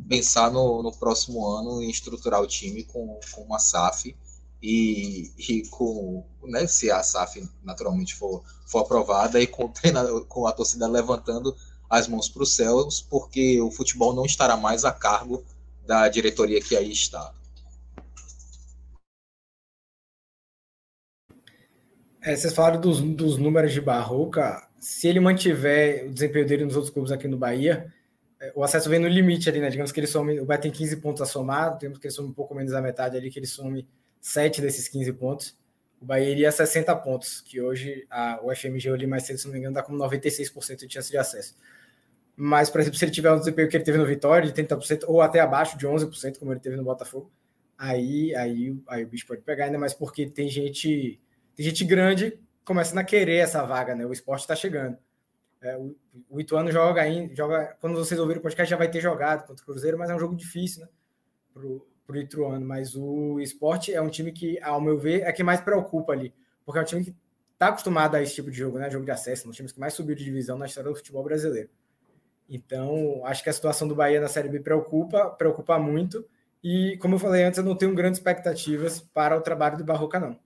[0.09, 4.16] Pensar no, no próximo ano em estruturar o time com, com uma SAF
[4.61, 9.73] e, e com, né, se a SAF naturalmente for, for aprovada e com,
[10.29, 11.57] com a torcida levantando
[11.88, 15.45] as mãos para os céus, porque o futebol não estará mais a cargo
[15.87, 17.33] da diretoria que aí está.
[22.22, 24.68] É, vocês falaram dos, dos números de Barroca.
[24.78, 27.92] Se ele mantiver o desempenho dele nos outros clubes aqui no Bahia,
[28.38, 29.70] é, o acesso vem no limite ali, né?
[29.70, 32.28] Digamos que ele some, o Bahia tem 15 pontos a somar, temos que ele some
[32.28, 33.88] um pouco menos da metade ali, que ele some
[34.20, 35.59] 7 desses 15 pontos.
[36.00, 39.46] O Bahia iria a 60 pontos, que hoje a, o FMG ali mais cedo, se
[39.46, 41.56] não me engano, dá como 96% de chance de acesso.
[42.37, 45.04] Mas, por exemplo, se ele tiver um desempenho que ele teve no Vitória, de 30%,
[45.06, 47.30] ou até abaixo de 11%, como ele teve no Botafogo,
[47.78, 51.20] aí, aí, aí o bicho pode pegar, ainda mais porque tem gente
[51.54, 54.06] tem gente grande começando a querer essa vaga, né?
[54.06, 54.96] O esporte está chegando.
[55.60, 55.94] É, o,
[56.28, 59.62] o Ituano joga ainda, joga, quando vocês ouvirem o podcast já vai ter jogado contra
[59.62, 60.88] o Cruzeiro, mas é um jogo difícil, né?
[61.52, 65.42] Pro, pro Ituano, mas o esporte é um time que, ao meu ver, é que
[65.42, 66.32] mais preocupa ali,
[66.64, 67.14] porque é um time que
[67.52, 68.90] está acostumado a esse tipo de jogo, né?
[68.90, 71.22] Jogo de acesso, um dos times que mais subiu de divisão na história do futebol
[71.22, 71.68] brasileiro.
[72.48, 76.26] Então, acho que a situação do Bahia na Série B preocupa, preocupa muito.
[76.64, 80.18] E, como eu falei antes, eu não tenho grandes expectativas para o trabalho do Barroca,
[80.18, 80.36] não.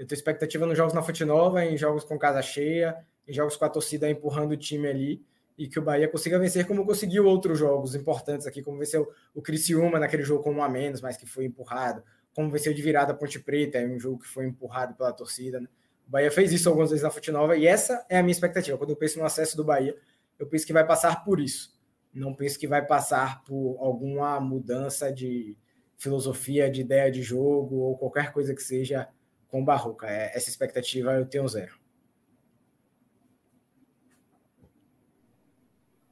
[0.00, 2.96] Eu tenho expectativa nos jogos na Fonte Nova, em jogos com casa cheia,
[3.28, 5.22] em jogos com a torcida empurrando o time ali,
[5.58, 9.42] e que o Bahia consiga vencer como conseguiu outros jogos importantes aqui, como venceu o
[9.42, 12.02] Criciúma naquele jogo com um a menos, mas que foi empurrado,
[12.34, 15.60] como venceu de virada a Ponte Preta, é um jogo que foi empurrado pela torcida,
[15.60, 15.68] né?
[16.08, 18.78] O Bahia fez isso algumas vezes na Fonte Nova e essa é a minha expectativa.
[18.78, 19.94] Quando eu penso no acesso do Bahia,
[20.38, 21.78] eu penso que vai passar por isso.
[22.10, 25.58] Não penso que vai passar por alguma mudança de
[25.98, 29.06] filosofia, de ideia de jogo ou qualquer coisa que seja
[29.50, 30.06] com o Barroca.
[30.06, 31.80] É, essa expectativa eu tenho zero.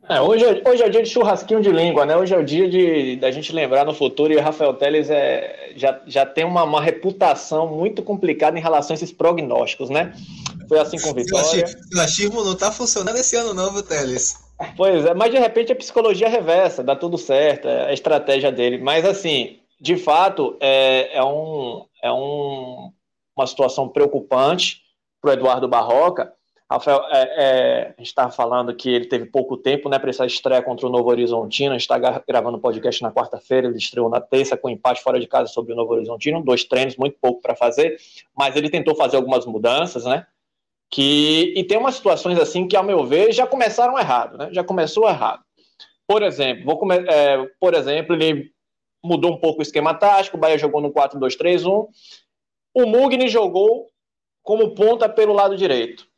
[0.08, 2.16] É, hoje, é, hoje é o dia de churrasquinho de língua, né?
[2.16, 5.72] Hoje é o dia de da gente lembrar no futuro e o Rafael Teles é,
[5.76, 10.14] já, já tem uma, uma reputação muito complicada em relação a esses prognósticos, né?
[10.66, 11.64] Foi assim com Vitória.
[11.94, 14.36] O achismo não tá funcionando esse ano, não, viu, Teles?
[14.76, 18.78] Pois é, mas de repente a psicologia reversa, dá tudo certo, é a estratégia dele.
[18.78, 22.90] Mas assim, de fato, é, é, um, é um,
[23.38, 24.82] uma situação preocupante
[25.20, 26.32] para o Eduardo Barroca
[26.70, 30.26] Rafael, é, é, a gente estava falando que ele teve pouco tempo né, para essa
[30.26, 31.70] estreia contra o Novo Horizontino.
[31.70, 35.18] A gente está gravando o podcast na quarta-feira, ele estreou na terça com empate fora
[35.18, 37.96] de casa sobre o Novo Horizontino, dois treinos, muito pouco para fazer,
[38.36, 40.26] mas ele tentou fazer algumas mudanças, né?
[40.90, 44.50] Que, e tem umas situações assim que, ao meu ver, já começaram errado, né?
[44.52, 45.42] Já começou errado.
[46.06, 48.52] Por exemplo, vou come, é, por exemplo, ele
[49.02, 51.86] mudou um pouco o esquema tático, o Bahia jogou no 4-2-3-1.
[52.74, 53.88] O Mugni jogou
[54.42, 56.08] como ponta pelo lado direito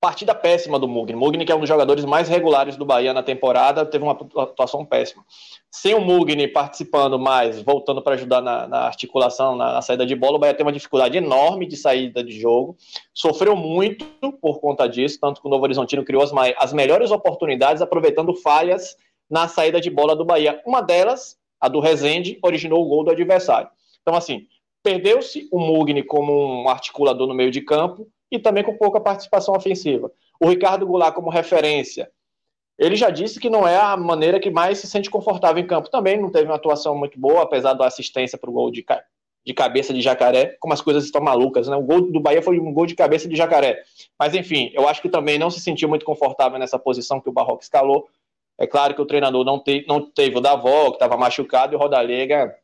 [0.00, 1.14] partida péssima do Mugni.
[1.14, 4.84] Mugni, que é um dos jogadores mais regulares do Bahia na temporada, teve uma atuação
[4.84, 5.22] péssima.
[5.70, 10.16] Sem o Mugni participando mais, voltando para ajudar na, na articulação, na, na, saída de
[10.16, 12.78] bola, o Bahia tem uma dificuldade enorme de saída de jogo.
[13.12, 14.06] Sofreu muito
[14.40, 18.96] por conta disso, tanto que o Novo Horizontino criou as, as melhores oportunidades, aproveitando falhas
[19.28, 20.62] na saída de bola do Bahia.
[20.64, 23.68] Uma delas, a do Rezende, originou o gol do adversário.
[24.00, 24.46] Então, assim,
[24.82, 29.54] perdeu-se o Mugni como um articulador no meio de campo, e também com pouca participação
[29.54, 30.10] ofensiva.
[30.40, 32.10] O Ricardo Goulart, como referência,
[32.78, 35.90] ele já disse que não é a maneira que mais se sente confortável em campo.
[35.90, 38.86] Também não teve uma atuação muito boa, apesar da assistência para o gol de,
[39.44, 41.76] de cabeça de jacaré, como as coisas estão malucas, né?
[41.76, 43.82] O gol do Bahia foi um gol de cabeça de jacaré.
[44.18, 47.32] Mas enfim, eu acho que também não se sentiu muito confortável nessa posição que o
[47.32, 48.08] Barroco escalou.
[48.56, 51.76] É claro que o treinador não, te, não teve o Davó, que estava machucado, e
[51.76, 52.54] o Rodalega.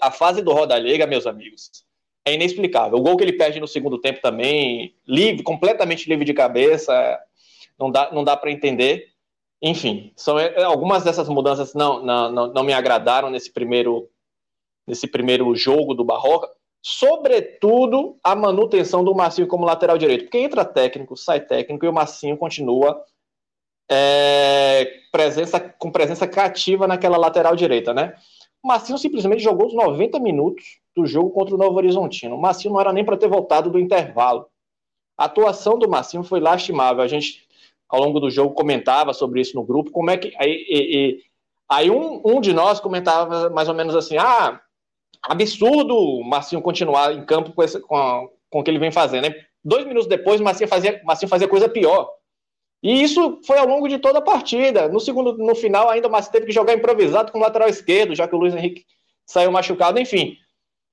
[0.00, 1.70] A fase do Rodalega, meus amigos,
[2.24, 2.98] é inexplicável.
[2.98, 7.18] O gol que ele perde no segundo tempo também, livre, completamente livre de cabeça,
[7.78, 9.08] não dá, não dá para entender.
[9.62, 14.08] Enfim, são é, algumas dessas mudanças não, não, não, não me agradaram nesse primeiro,
[14.86, 16.48] nesse primeiro jogo do Barroca.
[16.82, 21.92] Sobretudo a manutenção do Marcinho como lateral direito, porque entra técnico, sai técnico e o
[21.92, 23.04] Marcinho continua
[23.90, 28.14] é, presença, com presença cativa naquela lateral direita, né?
[28.68, 32.36] Marcinho simplesmente jogou os 90 minutos do jogo contra o Novo Horizontino.
[32.36, 34.46] O Marcinho não era nem para ter voltado do intervalo.
[35.16, 37.02] A atuação do Marcinho foi lastimável.
[37.02, 37.46] A gente,
[37.88, 39.90] ao longo do jogo, comentava sobre isso no grupo.
[39.90, 40.34] Como é que.
[40.38, 41.22] Aí,
[41.68, 44.60] aí um, um de nós comentava mais ou menos assim: ah,
[45.22, 48.92] absurdo o Marcinho continuar em campo com, esse, com, a, com o que ele vem
[48.92, 49.28] fazendo.
[49.28, 49.34] Né?
[49.64, 52.10] Dois minutos depois, o Marcinho fazia, Marcinho fazia coisa pior.
[52.82, 54.88] E isso foi ao longo de toda a partida.
[54.88, 58.14] No segundo, no final, ainda o Marcinho teve que jogar improvisado com o lateral esquerdo,
[58.14, 58.86] já que o Luiz Henrique
[59.26, 60.00] saiu machucado.
[60.00, 60.36] Enfim,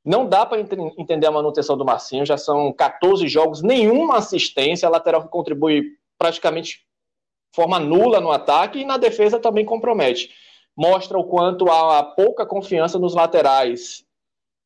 [0.04, 4.92] não dá para entender a manutenção do Marcinho, já são 14 jogos, nenhuma assistência, a
[4.92, 5.84] lateral que contribui
[6.18, 6.86] praticamente
[7.54, 10.30] forma nula no ataque e na defesa também compromete.
[10.76, 14.06] Mostra o quanto há pouca confiança nos laterais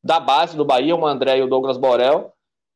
[0.04, 2.32] da base do Bahia, o André e o Douglas Borel,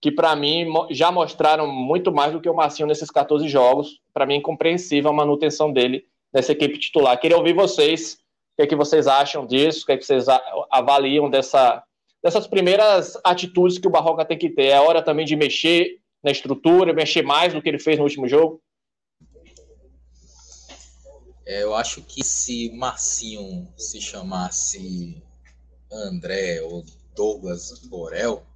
[0.06, 4.00] que para mim já mostraram muito mais do que o Marcinho nesses 14 jogos.
[4.14, 7.18] Para mim é incompreensível a manutenção dele nessa equipe titular.
[7.18, 10.26] Queria ouvir vocês, o que, é que vocês acham disso, o que, é que vocês
[10.70, 11.82] avaliam dessa
[12.22, 14.66] dessas primeiras atitudes que o Barroca tem que ter.
[14.66, 18.28] É hora também de mexer na estrutura, mexer mais do que ele fez no último
[18.28, 18.62] jogo?
[21.44, 25.20] É, eu acho que se Marcinho se chamasse
[25.90, 26.84] André ou
[27.16, 28.46] Douglas Borel,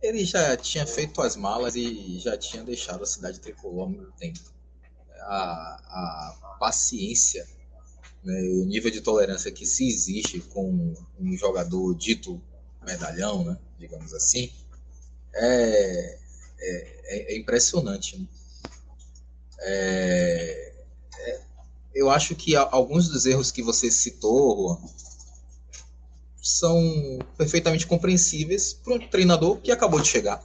[0.00, 4.12] ele já tinha feito as malas e já tinha deixado a cidade tricolor há muito
[4.12, 4.40] tempo.
[5.20, 7.46] A, a paciência,
[8.24, 12.40] né, o nível de tolerância que se existe com um jogador dito
[12.86, 14.50] medalhão, né, digamos assim,
[15.34, 16.18] é,
[16.60, 18.18] é, é impressionante.
[18.18, 18.26] Né?
[19.60, 20.72] É,
[21.18, 21.40] é,
[21.94, 24.88] eu acho que alguns dos erros que você citou, Juan,
[26.48, 30.42] são perfeitamente compreensíveis para um treinador que acabou de chegar.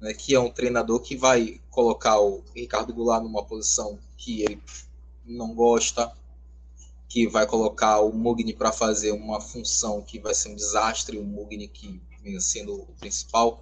[0.00, 4.62] Né, que é um treinador que vai colocar o Ricardo Goulart numa posição que ele
[5.24, 6.12] não gosta,
[7.08, 11.24] que vai colocar o Mugni para fazer uma função que vai ser um desastre, o
[11.24, 13.60] Mugni que vem sendo o principal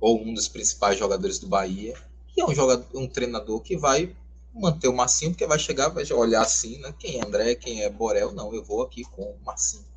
[0.00, 1.94] ou um dos principais jogadores do Bahia,
[2.34, 4.16] e é um jogador, um treinador que vai
[4.54, 6.94] manter o Marcinho, porque vai chegar, vai olhar assim, né?
[6.98, 9.89] Quem é André, quem é Borel, não, eu vou aqui com o Marcinho.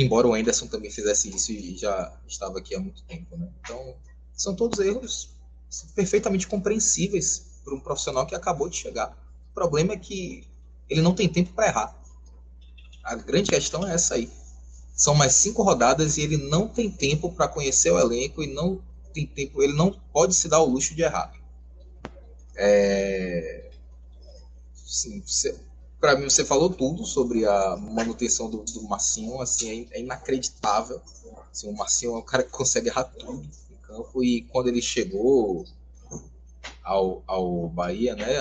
[0.00, 3.48] Embora o Anderson também fizesse isso e já estava aqui há muito tempo, né?
[3.60, 3.96] Então,
[4.32, 5.30] são todos erros
[5.92, 9.10] perfeitamente compreensíveis para um profissional que acabou de chegar.
[9.50, 10.46] O problema é que
[10.88, 12.00] ele não tem tempo para errar.
[13.02, 14.30] A grande questão é essa aí.
[14.94, 18.80] São mais cinco rodadas e ele não tem tempo para conhecer o elenco e não
[19.12, 21.34] tem tempo, ele não pode se dar o luxo de errar.
[22.54, 23.68] É...
[26.00, 31.00] Para mim, você falou tudo sobre a manutenção do, do Marcinho, assim, é, é inacreditável.
[31.50, 34.80] Assim, o Marcinho é um cara que consegue errar tudo em campo e quando ele
[34.80, 35.66] chegou
[36.84, 38.38] ao, ao Bahia, né,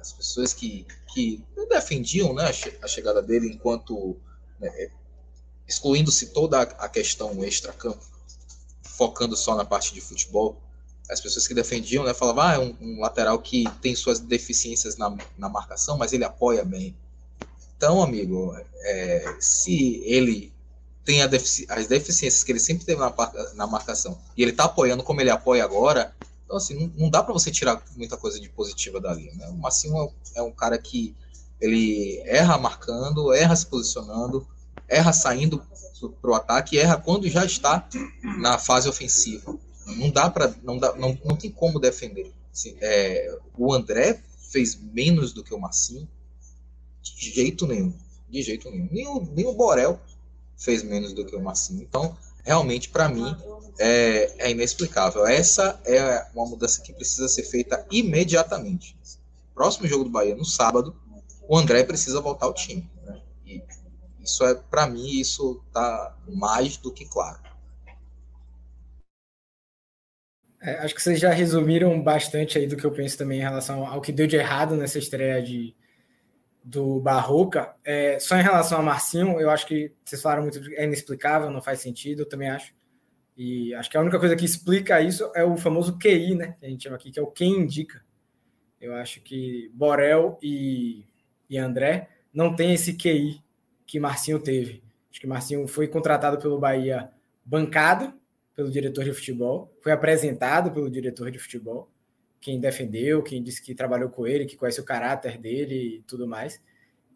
[0.00, 2.50] as pessoas que, que defendiam né,
[2.82, 4.16] a chegada dele enquanto
[4.58, 4.90] né,
[5.68, 8.04] excluindo-se toda a questão extra-campo,
[8.82, 10.56] focando só na parte de futebol,
[11.10, 14.96] as pessoas que defendiam, né, falavam, ah, é um, um lateral que tem suas deficiências
[14.96, 16.96] na, na marcação, mas ele apoia bem.
[17.76, 20.52] Então, amigo, é, se ele
[21.04, 23.12] tem defici as deficiências que ele sempre teve na,
[23.54, 26.14] na marcação e ele está apoiando como ele apoia agora,
[26.44, 29.30] então, assim, não, não, dá para você tirar muita coisa de positiva dali.
[29.34, 29.48] Né?
[29.48, 29.96] O Massinho
[30.36, 31.14] é, é um cara que
[31.60, 34.46] ele erra marcando, erra se posicionando,
[34.88, 35.62] erra saindo
[36.20, 37.86] para o ataque, erra quando já está
[38.38, 39.58] na fase ofensiva.
[39.86, 42.32] Não dá para, não, dá, não, não tem como defender.
[42.52, 46.08] Assim, é, o André fez menos do que o Massinho,
[47.02, 47.92] de jeito nenhum,
[48.28, 48.88] de jeito nenhum.
[48.90, 50.00] Nem o, nem o Borel
[50.56, 51.82] fez menos do que o Massinho.
[51.82, 53.36] Então, realmente, para mim,
[53.78, 55.26] é, é, inexplicável.
[55.26, 58.96] Essa é uma mudança que precisa ser feita imediatamente.
[59.54, 60.94] Próximo jogo do Bahia, no sábado,
[61.48, 62.88] o André precisa voltar ao time.
[63.04, 63.20] Né?
[63.46, 63.62] E
[64.22, 67.40] isso é, para mim, isso tá mais do que claro.
[70.64, 73.86] É, acho que vocês já resumiram bastante aí do que eu penso também em relação
[73.86, 75.76] ao que deu de errado nessa estreia de,
[76.64, 77.76] do Barroca.
[77.84, 81.60] É, só em relação a Marcinho, eu acho que vocês falaram muito, é inexplicável, não
[81.60, 82.72] faz sentido, eu também acho.
[83.36, 86.56] E acho que a única coisa que explica isso é o famoso QI, né?
[86.58, 88.02] Que a gente chama aqui, que é o quem indica.
[88.80, 91.04] Eu acho que Borel e,
[91.50, 93.42] e André não tem esse QI
[93.86, 94.82] que Marcinho teve.
[95.10, 97.10] Acho que Marcinho foi contratado pelo Bahia
[97.44, 98.14] bancado
[98.54, 101.90] pelo diretor de futebol, foi apresentado pelo diretor de futebol,
[102.40, 106.28] quem defendeu, quem disse que trabalhou com ele, que conhece o caráter dele e tudo
[106.28, 106.60] mais.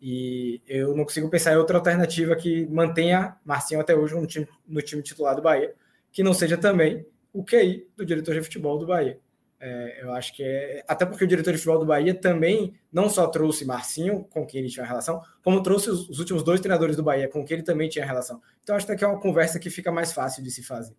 [0.00, 4.48] E eu não consigo pensar em outra alternativa que mantenha Marcinho até hoje no time,
[4.66, 5.74] no time titular do Bahia,
[6.10, 9.18] que não seja também o QI do diretor de futebol do Bahia.
[9.60, 10.84] É, eu acho que é.
[10.86, 14.60] Até porque o diretor de futebol do Bahia também não só trouxe Marcinho, com quem
[14.60, 17.64] ele tinha relação, como trouxe os, os últimos dois treinadores do Bahia, com quem ele
[17.64, 18.40] também tinha relação.
[18.62, 20.94] Então acho que é uma conversa que fica mais fácil de se fazer.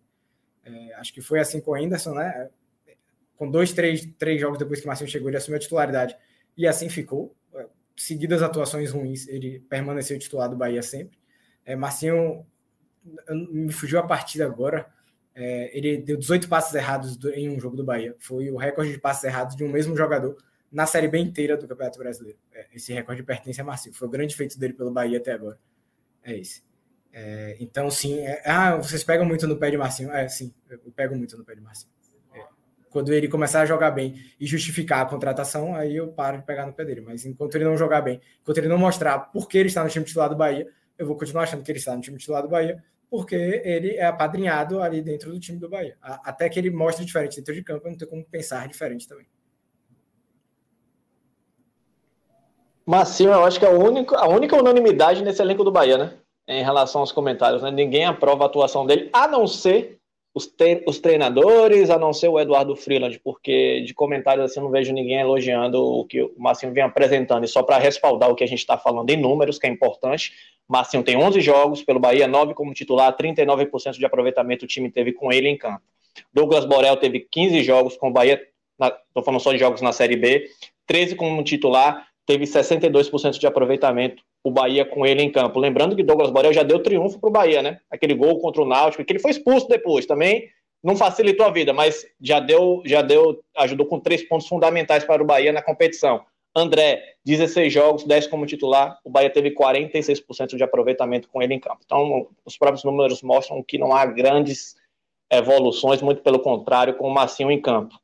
[0.64, 2.50] É, acho que foi assim com o Anderson, né?
[3.36, 6.16] Com dois, três, três jogos depois que o Marcinho chegou, ele assumiu a titularidade.
[6.56, 7.34] E assim ficou.
[7.54, 11.18] É, seguidas atuações ruins, ele permaneceu titular do Bahia sempre.
[11.64, 12.46] É, Marcinho
[13.50, 14.86] me fugiu a partida agora
[15.34, 18.14] é, ele deu 18 passes errados em um jogo do Bahia.
[18.18, 20.36] Foi o recorde de passes errados de um mesmo jogador
[20.70, 22.38] na Série B inteira do Campeonato Brasileiro.
[22.52, 23.94] É, esse recorde pertence a Marcinho.
[23.94, 25.58] Foi o grande feito dele pelo Bahia até agora.
[26.22, 26.62] É esse.
[27.12, 28.18] É, então, sim.
[28.20, 30.12] É, ah, vocês pegam muito no pé de Marcinho.
[30.12, 31.92] É, sim, eu pego muito no pé de Marcinho.
[32.34, 32.44] É,
[32.90, 36.66] quando ele começar a jogar bem e justificar a contratação, aí eu paro de pegar
[36.66, 37.00] no pé dele.
[37.00, 39.90] Mas enquanto ele não jogar bem, enquanto ele não mostrar por que ele está no
[39.90, 42.48] time titular do Bahia, eu vou continuar achando que ele está no time titular do
[42.48, 45.96] Bahia, porque ele é apadrinhado ali dentro do time do Bahia.
[46.00, 49.26] Até que ele mostre diferente dentro de campo, não tem como pensar diferente também.
[52.86, 56.18] Massinho, eu acho que é a única, a única unanimidade nesse elenco do Bahia, né?
[56.48, 57.70] Em relação aos comentários, né?
[57.70, 60.00] Ninguém aprova a atuação dele, a não ser
[60.34, 64.64] os, tre os treinadores, a não ser o Eduardo Freeland, porque de comentários assim eu
[64.64, 67.44] não vejo ninguém elogiando o que o Massinho vem apresentando.
[67.44, 70.32] E só para respaldar o que a gente está falando em números, que é importante,
[70.68, 75.12] Marcinho tem 11 jogos pelo Bahia, 9 como titular, 39% de aproveitamento o time teve
[75.12, 75.82] com ele em campo.
[76.32, 78.40] Douglas Borel teve 15 jogos com o Bahia,
[79.08, 80.48] estou falando só de jogos na Série B,
[80.86, 85.58] 13 como titular, teve 62% de aproveitamento o Bahia com ele em campo.
[85.58, 87.80] Lembrando que Douglas Borel já deu triunfo para o Bahia, né?
[87.90, 90.48] Aquele gol contra o Náutico, que ele foi expulso depois também.
[90.82, 95.22] não facilitou a vida, mas já deu, já deu, ajudou com três pontos fundamentais para
[95.22, 96.24] o Bahia na competição.
[96.56, 101.60] André, 16 jogos, 10 como titular, o Bahia teve 46% de aproveitamento com ele em
[101.60, 101.80] campo.
[101.84, 104.74] Então, os próprios números mostram que não há grandes
[105.30, 107.94] evoluções, muito pelo contrário, com o Massinho em campo.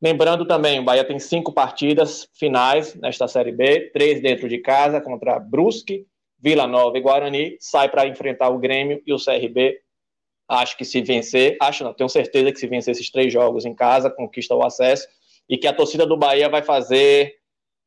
[0.00, 5.00] Lembrando também, o Bahia tem cinco partidas finais nesta Série B, três dentro de casa
[5.00, 6.06] contra Brusque,
[6.38, 9.80] Vila Nova e Guarani, sai para enfrentar o Grêmio e o CRB.
[10.48, 13.74] Acho que se vencer, acho não, tenho certeza que se vencer esses três jogos em
[13.74, 15.06] casa, conquista o acesso
[15.48, 17.36] e que a torcida do Bahia vai fazer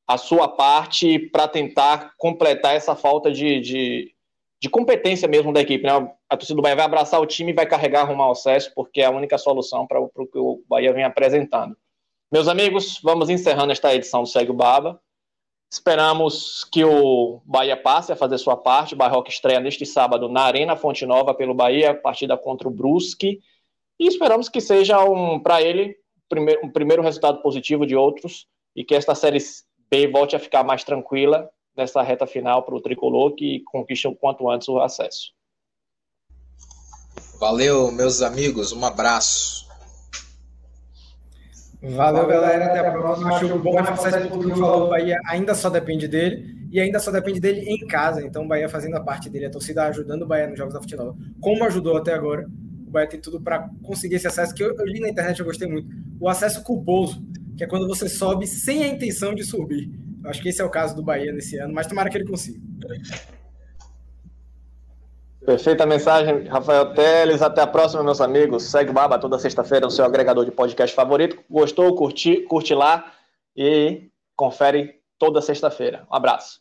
[0.07, 4.15] a sua parte para tentar completar essa falta de, de,
[4.61, 5.83] de, competência mesmo da equipe.
[5.83, 5.91] Né?
[6.29, 9.01] A torcida do Bahia vai abraçar o time e vai carregar rumo ao acesso, porque
[9.01, 11.75] é a única solução para o que o Bahia vem apresentando.
[12.31, 15.01] Meus amigos, vamos encerrando esta edição do Segue o Baba.
[15.71, 18.93] Esperamos que o Bahia passe a fazer sua parte.
[18.93, 23.39] O Barroca estreia neste sábado na Arena Fonte Nova pelo Bahia, partida contra o Brusque.
[23.99, 25.95] E esperamos que seja um, para ele
[26.63, 29.39] um primeiro resultado positivo de outros e que esta série
[29.89, 34.15] B volte a ficar mais tranquila nessa reta final para o tricolor que conquiste o
[34.15, 35.31] quanto antes o acesso.
[37.39, 38.71] Valeu, meus amigos.
[38.71, 39.67] Um abraço.
[41.81, 42.65] Valeu, galera.
[42.65, 43.35] Até a próxima.
[43.35, 44.85] Acho bom reforçar tudo que falou.
[44.85, 48.23] O Bahia ainda só depende dele e ainda só depende dele em casa.
[48.23, 50.81] Então, o Bahia fazendo a parte dele, a torcida ajudando o Bahia nos jogos da
[50.81, 51.15] futebol.
[51.39, 52.47] Como ajudou até agora,
[52.87, 55.45] o Bahia tem tudo para conseguir esse acesso que eu, eu, li na internet, eu
[55.45, 55.89] gostei muito.
[56.19, 57.25] O acesso culposo,
[57.57, 59.89] que é quando você sobe sem a intenção de subir.
[60.25, 62.59] Acho que esse é o caso do Bahia nesse ano, mas tomara que ele consiga.
[65.43, 67.41] Perfeita mensagem, Rafael Teles.
[67.41, 68.63] Até a próxima, meus amigos.
[68.63, 71.43] Segue o Baba toda sexta-feira no seu agregador de podcast favorito.
[71.49, 71.95] Gostou?
[71.95, 73.11] Curti, curte lá
[73.57, 76.05] e confere toda sexta-feira.
[76.11, 76.60] Um abraço.